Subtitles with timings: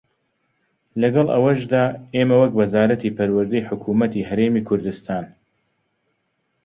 [1.01, 1.83] لەگەڵ ئەوەشدا
[2.15, 5.25] ئێمە وەک وەزارەتی پەروەردەی حکوومەتی هەرێمی کوردستان